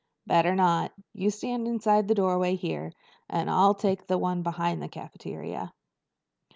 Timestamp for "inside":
1.67-2.07